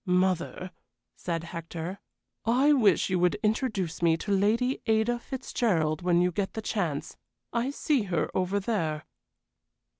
[0.03, 0.71] "Mother,"
[1.15, 1.99] said Hector,
[2.43, 7.17] "I wish you would introduce me to Lady Ada Fitzgerald when you get the chance.
[7.53, 9.05] I see her over there."